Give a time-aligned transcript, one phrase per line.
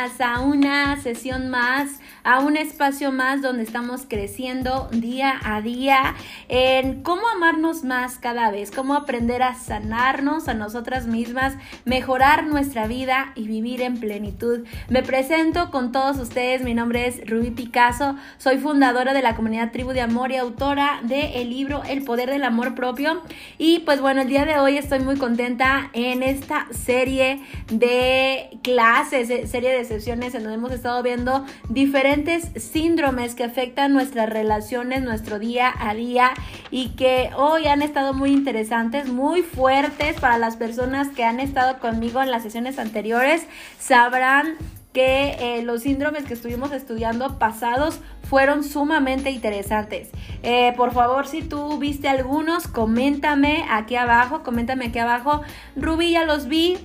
[0.00, 6.14] A una sesión más a un espacio más donde estamos creciendo día a día
[6.48, 12.86] en cómo amarnos más cada vez, cómo aprender a sanarnos a nosotras mismas, mejorar nuestra
[12.86, 14.66] vida y vivir en plenitud.
[14.88, 19.72] Me presento con todos ustedes, mi nombre es Ruby Picasso, soy fundadora de la comunidad
[19.72, 23.22] Tribu de Amor y autora del libro El Poder del Amor Propio.
[23.58, 29.30] Y pues bueno, el día de hoy estoy muy contenta en esta serie de clases,
[29.30, 35.02] eh, serie de sesiones en donde hemos estado viendo diferentes síndromes que afectan nuestras relaciones,
[35.02, 36.30] nuestro día a día
[36.70, 41.78] y que hoy han estado muy interesantes, muy fuertes para las personas que han estado
[41.78, 43.46] conmigo en las sesiones anteriores.
[43.78, 44.56] Sabrán
[44.92, 50.10] que eh, los síndromes que estuvimos estudiando pasados fueron sumamente interesantes.
[50.42, 55.42] Eh, por favor, si tú viste algunos, coméntame aquí abajo, coméntame aquí abajo.
[55.76, 56.78] Ruby ya los vi,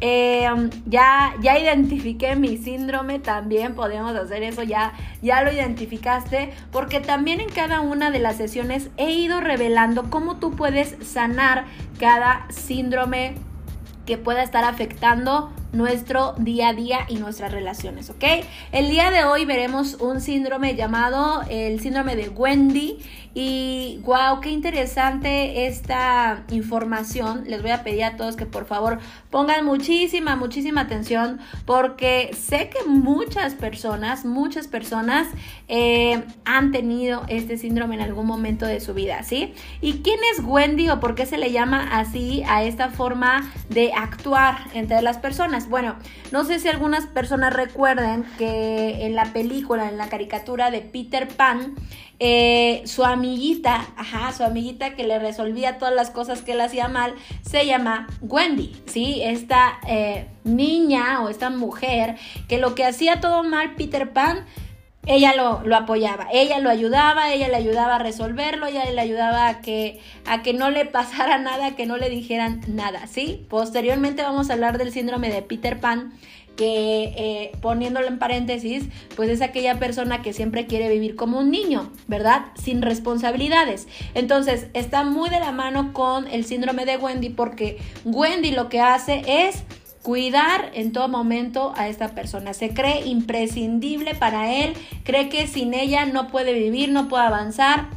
[0.00, 0.48] eh,
[0.86, 7.40] ya, ya identifiqué mi síndrome, también podemos hacer eso, ya, ya lo identificaste, porque también
[7.40, 11.66] en cada una de las sesiones he ido revelando cómo tú puedes sanar
[11.98, 13.34] cada síndrome
[14.06, 18.24] que pueda estar afectando nuestro día a día y nuestras relaciones, ¿ok?
[18.72, 22.98] El día de hoy veremos un síndrome llamado el síndrome de Wendy
[23.32, 27.44] y wow, qué interesante esta información.
[27.46, 28.98] Les voy a pedir a todos que por favor
[29.30, 35.28] pongan muchísima, muchísima atención porque sé que muchas personas, muchas personas
[35.68, 39.54] eh, han tenido este síndrome en algún momento de su vida, ¿sí?
[39.80, 43.92] ¿Y quién es Wendy o por qué se le llama así a esta forma de
[43.92, 45.59] actuar entre las personas?
[45.68, 45.96] Bueno,
[46.32, 51.28] no sé si algunas personas recuerden que en la película, en la caricatura de Peter
[51.28, 51.74] Pan,
[52.22, 56.86] eh, su amiguita, ajá, su amiguita que le resolvía todas las cosas que él hacía
[56.88, 59.22] mal, se llama Wendy, ¿sí?
[59.22, 62.16] Esta eh, niña o esta mujer
[62.46, 64.44] que lo que hacía todo mal Peter Pan,
[65.06, 69.48] ella lo, lo, apoyaba, ella lo ayudaba, ella le ayudaba a resolverlo, ella le ayudaba
[69.48, 73.46] a que, a que no le pasara nada, que no le dijeran nada, ¿sí?
[73.48, 76.12] Posteriormente vamos a hablar del síndrome de Peter Pan,
[76.60, 78.84] que eh, poniéndolo en paréntesis,
[79.16, 82.42] pues es aquella persona que siempre quiere vivir como un niño, ¿verdad?
[82.54, 83.88] Sin responsabilidades.
[84.12, 88.80] Entonces, está muy de la mano con el síndrome de Wendy porque Wendy lo que
[88.80, 89.62] hace es
[90.02, 92.54] cuidar en todo momento a esta persona.
[92.54, 94.74] Se cree imprescindible para él,
[95.04, 97.88] cree que sin ella no puede vivir, no puede avanzar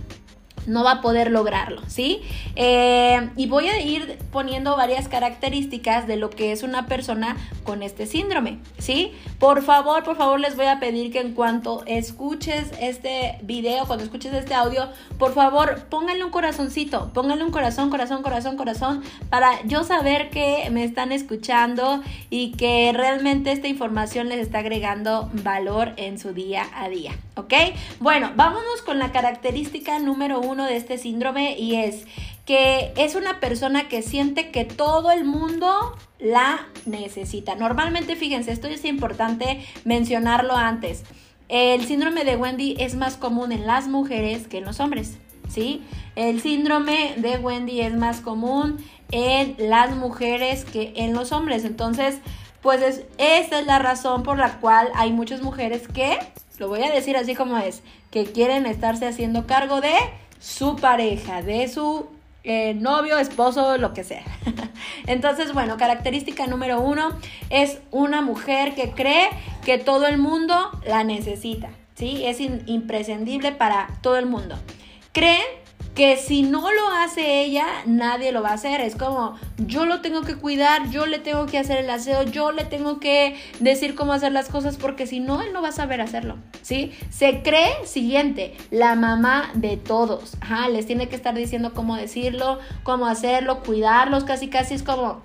[0.68, 2.22] no va a poder lograrlo, ¿sí?
[2.56, 7.84] Eh, y voy a ir poniendo varias características de lo que es una persona con
[7.84, 9.12] este síndrome, ¿sí?
[9.40, 14.04] Por favor, por favor, les voy a pedir que en cuanto escuches este video, cuando
[14.04, 19.62] escuches este audio, por favor, pónganle un corazoncito, pónganle un corazón, corazón, corazón, corazón, para
[19.64, 25.94] yo saber que me están escuchando y que realmente esta información les está agregando valor
[25.98, 27.54] en su día a día, ¿ok?
[28.00, 32.06] Bueno, vámonos con la característica número uno de este síndrome y es
[32.46, 37.56] que es una persona que siente que todo el mundo la necesita.
[37.56, 41.04] Normalmente, fíjense, esto es importante mencionarlo antes.
[41.50, 45.18] El síndrome de Wendy es más común en las mujeres que en los hombres,
[45.50, 45.84] ¿sí?
[46.16, 48.78] El síndrome de Wendy es más común
[49.12, 51.66] en las mujeres que en los hombres.
[51.66, 52.20] Entonces,
[52.62, 56.18] pues es, esa es la razón por la cual hay muchas mujeres que,
[56.58, 59.96] lo voy a decir así como es, que quieren estarse haciendo cargo de
[60.40, 62.08] su pareja, de su
[62.44, 64.24] eh, novio, esposo, lo que sea.
[65.08, 67.18] Entonces, bueno, característica número uno
[67.50, 69.30] es una mujer que cree
[69.64, 70.56] que todo el mundo
[70.86, 72.26] la necesita, ¿sí?
[72.26, 74.58] Es imprescindible para todo el mundo.
[75.14, 75.63] Creen
[75.96, 78.82] que si no lo hace ella, nadie lo va a hacer.
[78.82, 82.52] Es como, yo lo tengo que cuidar, yo le tengo que hacer el aseo, yo
[82.52, 85.74] le tengo que decir cómo hacer las cosas, porque si no, él no va a
[85.74, 86.92] saber hacerlo, ¿sí?
[87.10, 90.36] Se cree, siguiente, la mamá de todos.
[90.42, 95.22] Ajá, les tiene que estar diciendo cómo decirlo, cómo hacerlo, cuidarlos, casi casi es como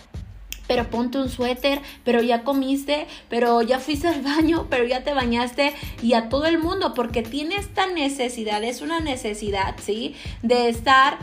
[0.69, 5.13] pero ponte un suéter, pero ya comiste, pero ya fuiste al baño, pero ya te
[5.15, 10.15] bañaste y a todo el mundo, porque tiene esta necesidad, es una necesidad, ¿sí?
[10.43, 11.19] De estar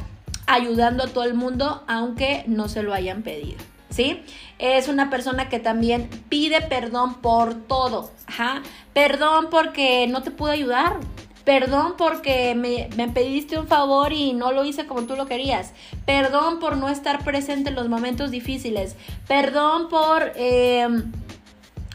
[0.47, 3.57] ayudando a todo el mundo, aunque no se lo hayan pedido.
[3.89, 4.21] ¿Sí?
[4.59, 8.11] Es una persona que también pide perdón por todo.
[8.27, 8.61] Ajá.
[8.93, 10.97] Perdón porque no te pude ayudar
[11.45, 15.73] Perdón porque me, pediste un favor y no lo hice como tú lo querías.
[16.05, 18.95] Perdón por no estar presente en los momentos difíciles.
[19.27, 20.31] Perdón por...
[20.35, 21.11] Em,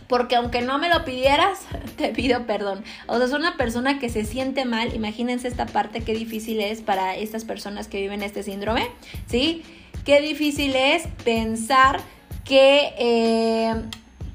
[0.07, 1.63] porque aunque no me lo pidieras,
[1.97, 2.85] te pido perdón.
[3.09, 4.95] O sea, es una persona que se siente mal.
[4.95, 8.89] Imagínense esta parte, qué difícil es para estas personas que viven este síndrome,
[9.27, 9.65] ¿sí?
[10.05, 12.01] Qué difícil es pensar
[12.45, 13.83] que, em,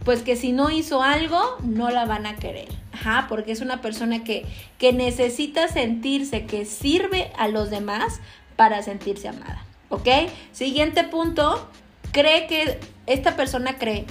[0.04, 2.85] pues que si no hizo algo, no la van a querer
[3.28, 4.46] porque es una persona que,
[4.78, 8.20] que necesita sentirse que sirve a los demás
[8.56, 10.08] para sentirse amada, ¿ok?
[10.52, 11.70] Siguiente punto,
[12.12, 14.06] cree que esta persona cree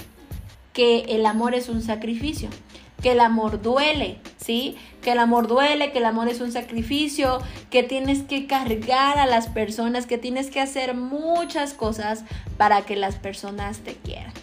[0.73, 2.49] que el amor es un sacrificio,
[3.01, 4.77] que el amor duele, ¿sí?
[5.01, 7.39] Que el amor duele, que el amor es un sacrificio,
[7.69, 12.23] que tienes que cargar a las personas, que tienes que hacer muchas cosas
[12.57, 14.33] para que las personas te quieran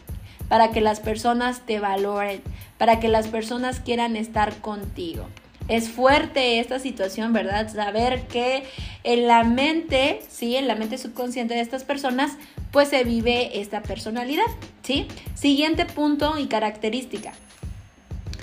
[0.52, 2.43] para que las personas te valoren,
[2.76, 5.25] para que las personas quieran estar contigo.
[5.66, 7.72] Es fuerte esta situación, ¿verdad?
[7.72, 8.64] Saber que
[9.02, 12.32] en la mente, sí, en la mente subconsciente de estas personas,
[12.70, 14.44] pues se vive esta personalidad,
[14.82, 15.08] ¿sí?
[15.34, 17.32] Siguiente punto y característica.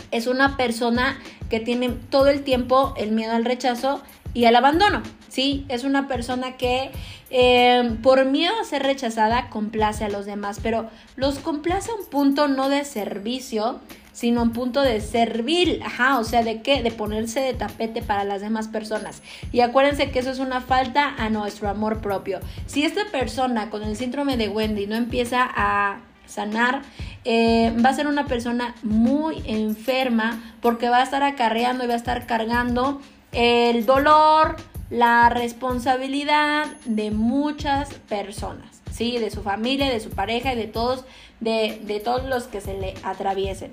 [0.09, 1.19] Es una persona
[1.51, 4.01] que tiene todo el tiempo el miedo al rechazo
[4.33, 5.65] y al abandono, ¿sí?
[5.69, 6.91] Es una persona que
[7.31, 12.05] eh, por miedo a ser rechazada complace a los demás, pero los complace a un
[12.05, 13.79] punto no de servicio,
[14.13, 16.83] sino a un punto de servir, ajá, o sea, ¿de qué?
[16.83, 19.21] De ponerse de tapete para las demás personas.
[19.51, 22.39] Y acuérdense que eso es una falta a nuestro amor propio.
[22.65, 26.81] Si esta persona con el síndrome de Wendy no empieza a sanar,
[27.25, 31.93] eh, va a ser una persona muy enferma porque va a estar acarreando y va
[31.93, 34.55] a estar cargando el dolor,
[34.89, 39.17] la responsabilidad de muchas personas, ¿sí?
[39.17, 41.05] De su familia, de su pareja y de todos,
[41.39, 43.71] de, de todos los que se le atraviesen.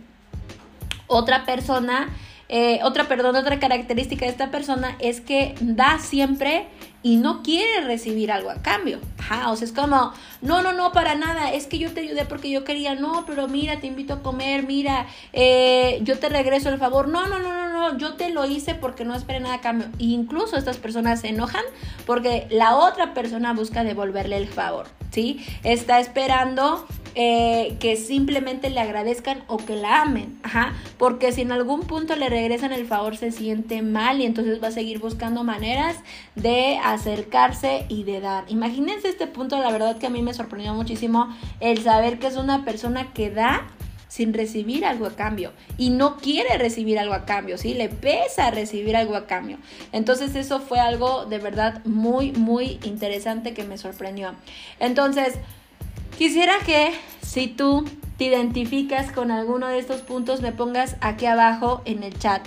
[1.07, 2.09] Otra persona
[2.49, 6.69] eh, otra, perdón, otra característica de esta persona es que da siempre
[7.07, 8.99] y no quiere recibir algo a cambio.
[9.47, 10.13] o sea, es como,
[10.43, 13.47] no, no, no, para nada, es que yo te ayudé porque yo quería, no, pero
[13.47, 17.55] mira, te invito a comer, mira, eh, yo te regreso el favor, no, no, no,
[17.55, 19.87] no, no, yo te lo hice porque no esperé nada a cambio.
[19.99, 21.63] Incluso estas personas se enojan
[22.07, 25.47] porque la otra persona busca devolverle el favor, ¿sí?
[25.63, 26.89] Está esperando
[27.19, 32.15] eh, que simplemente le agradezcan o que la amen, ajá, porque si en algún punto
[32.15, 35.97] le regresan el favor se siente mal y entonces va a seguir buscando maneras
[36.35, 38.45] de acercarse y de dar.
[38.49, 42.37] Imagínense este punto, la verdad que a mí me sorprendió muchísimo el saber que es
[42.37, 43.67] una persona que da
[44.09, 47.73] sin recibir algo a cambio y no quiere recibir algo a cambio, ¿sí?
[47.73, 49.57] Le pesa recibir algo a cambio.
[49.93, 54.35] Entonces eso fue algo de verdad muy, muy interesante que me sorprendió.
[54.81, 55.39] Entonces,
[56.17, 57.85] Quisiera que si tú
[58.17, 62.47] te identificas con alguno de estos puntos, me pongas aquí abajo en el chat.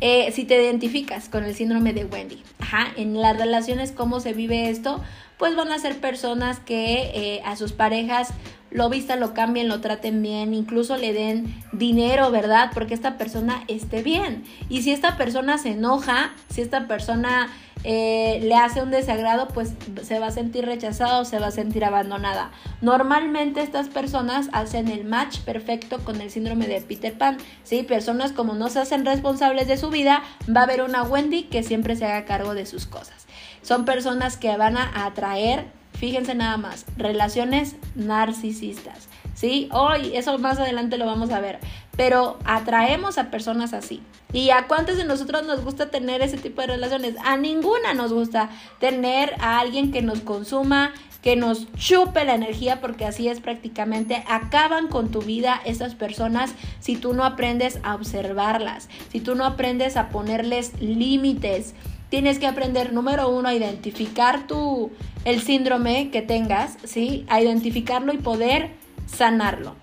[0.00, 4.34] Eh, si te identificas con el síndrome de Wendy, Ajá, en las relaciones, cómo se
[4.34, 5.00] vive esto,
[5.38, 8.34] pues van a ser personas que eh, a sus parejas
[8.70, 12.70] lo vistan, lo cambien, lo traten bien, incluso le den dinero, ¿verdad?
[12.74, 14.44] Porque esta persona esté bien.
[14.68, 17.48] Y si esta persona se enoja, si esta persona
[17.84, 21.84] eh, le hace un desagrado, pues se va a sentir rechazado, se va a sentir
[21.84, 22.50] abandonada.
[22.80, 27.82] Normalmente estas personas hacen el match perfecto con el síndrome de Peter Pan, ¿sí?
[27.82, 30.22] Personas como no se hacen responsables de su vida,
[30.54, 33.26] va a haber una Wendy que siempre se haga cargo de sus cosas.
[33.60, 39.08] Son personas que van a atraer, fíjense nada más, relaciones narcisistas.
[39.44, 39.68] ¿Sí?
[39.72, 41.58] Hoy, eso más adelante lo vamos a ver,
[41.98, 44.00] pero atraemos a personas así.
[44.32, 47.16] ¿Y a cuántos de nosotros nos gusta tener ese tipo de relaciones?
[47.22, 48.48] A ninguna nos gusta
[48.80, 54.24] tener a alguien que nos consuma, que nos chupe la energía, porque así es prácticamente,
[54.28, 59.44] acaban con tu vida esas personas si tú no aprendes a observarlas, si tú no
[59.44, 61.74] aprendes a ponerles límites.
[62.08, 64.90] Tienes que aprender, número uno, a identificar tu,
[65.26, 67.26] el síndrome que tengas, ¿sí?
[67.28, 69.76] A identificarlo y poder sanarlo.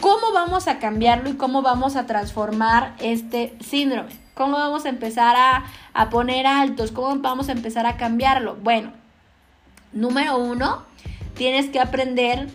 [0.00, 4.12] ¿Cómo vamos a cambiarlo y cómo vamos a transformar este síndrome?
[4.34, 6.90] ¿Cómo vamos a empezar a, poner altos?
[6.90, 8.56] ¿Cómo vamos a empezar a cambiarlo?
[8.56, 8.92] Bueno,
[9.92, 10.82] número uno,
[11.34, 12.48] tienes que aprender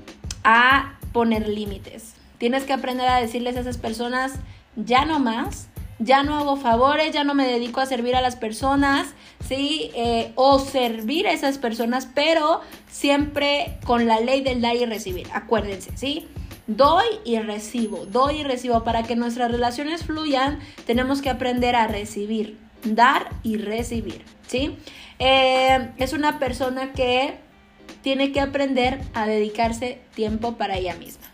[0.43, 2.13] a poner límites.
[2.37, 4.33] Tienes que aprender a decirles a esas personas,
[4.75, 8.35] ya no más, ya no hago favores, ya no me dedico a servir a las
[8.37, 9.13] personas,
[9.47, 9.91] ¿sí?
[9.95, 15.27] Eh, o servir a esas personas, pero siempre con la ley del dar y recibir,
[15.33, 16.27] acuérdense, ¿sí?
[16.67, 18.83] Doy y recibo, doy y recibo.
[18.83, 24.77] Para que nuestras relaciones fluyan, tenemos que aprender a recibir, dar y recibir, ¿sí?
[25.19, 27.37] Eh, es una persona que
[28.01, 31.27] tiene que aprender a dedicarse tiempo para ella misma,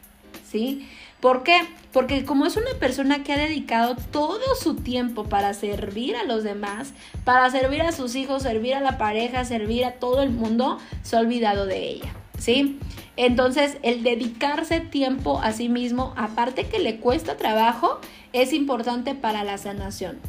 [0.50, 0.90] ¿sí?
[1.20, 1.62] ¿Por qué?
[1.96, 6.44] Porque como es una persona que ha dedicado todo su tiempo para servir a los
[6.44, 6.92] demás,
[7.24, 11.16] para servir a sus hijos, servir a la pareja, servir a todo el mundo, se
[11.16, 12.80] ha olvidado de ella, ¿sí?
[13.16, 18.02] Entonces, el dedicarse tiempo a sí mismo, aparte que le cuesta trabajo,
[18.34, 20.20] es importante para la sanación.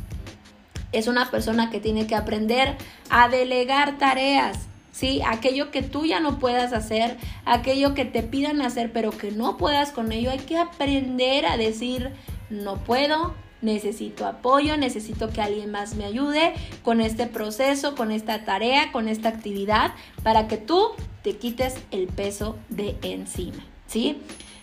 [0.92, 2.76] Es una persona que tiene que aprender
[3.10, 5.20] a delegar tareas, ¿sí?
[5.26, 9.58] Aquello que tú ya no puedas hacer, aquello que te pidan hacer pero que no
[9.58, 12.12] puedas con ello, hay que aprender a decir
[12.48, 18.46] no puedo, necesito apoyo, necesito que alguien más me ayude con este proceso, con esta
[18.46, 20.88] tarea, con esta actividad, para que tú
[21.22, 24.16] te quites el peso de encima, ¿sí?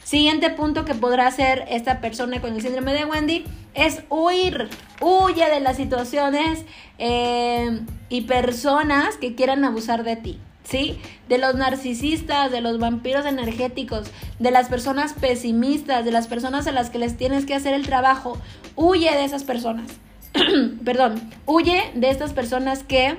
[0.04, 4.70] Siguiente punto que podrá hacer esta persona con el síndrome de Wendy es huir.
[5.02, 6.66] Huye de las situaciones
[6.98, 10.40] eh, y personas que quieran abusar de ti.
[10.64, 10.98] ¿Sí?
[11.28, 16.72] De los narcisistas, de los vampiros energéticos, de las personas pesimistas, de las personas a
[16.72, 18.38] las que les tienes que hacer el trabajo.
[18.78, 19.92] Huye de esas personas.
[20.86, 23.18] Perdón, huye de estas personas que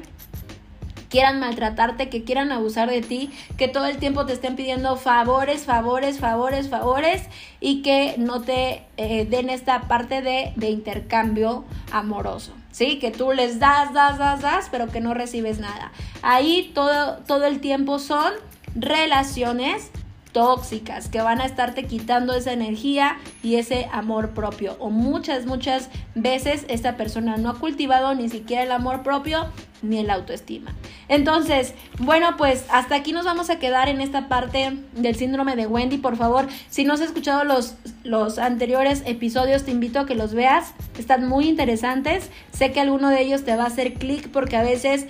[1.14, 5.62] quieran maltratarte, que quieran abusar de ti, que todo el tiempo te estén pidiendo favores,
[5.62, 7.22] favores, favores, favores
[7.60, 12.52] y que no te eh, den esta parte de, de intercambio amoroso.
[12.72, 12.98] ¿Sí?
[12.98, 15.92] Que tú les das, das, das, das, pero que no recibes nada.
[16.22, 18.32] Ahí todo, todo el tiempo son
[18.74, 19.92] relaciones
[20.34, 24.76] tóxicas que van a estarte quitando esa energía y ese amor propio.
[24.80, 29.46] O muchas, muchas veces esta persona no ha cultivado ni siquiera el amor propio
[29.80, 30.74] ni el autoestima.
[31.08, 35.66] Entonces, bueno, pues hasta aquí nos vamos a quedar en esta parte del síndrome de
[35.66, 35.98] Wendy.
[35.98, 40.34] Por favor, si no has escuchado los, los anteriores episodios, te invito a que los
[40.34, 40.74] veas.
[40.98, 42.30] Están muy interesantes.
[42.52, 45.06] Sé que alguno de ellos te va a hacer clic porque a veces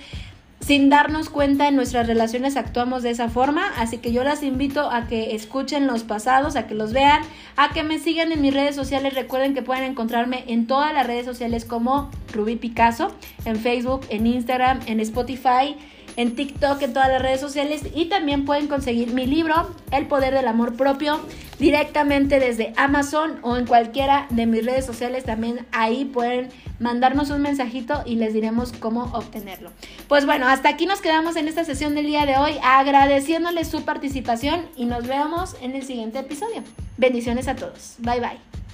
[0.65, 4.89] sin darnos cuenta en nuestras relaciones actuamos de esa forma, así que yo las invito
[4.89, 7.21] a que escuchen los pasados, a que los vean,
[7.55, 9.13] a que me sigan en mis redes sociales.
[9.13, 13.13] Recuerden que pueden encontrarme en todas las redes sociales como Rubí Picasso,
[13.45, 15.75] en Facebook, en Instagram, en Spotify
[16.17, 20.33] en TikTok, en todas las redes sociales y también pueden conseguir mi libro, El Poder
[20.33, 21.19] del Amor Propio,
[21.59, 25.23] directamente desde Amazon o en cualquiera de mis redes sociales.
[25.25, 29.71] También ahí pueden mandarnos un mensajito y les diremos cómo obtenerlo.
[30.07, 33.83] Pues bueno, hasta aquí nos quedamos en esta sesión del día de hoy, agradeciéndoles su
[33.83, 36.63] participación y nos vemos en el siguiente episodio.
[36.97, 37.95] Bendiciones a todos.
[37.99, 38.64] Bye bye.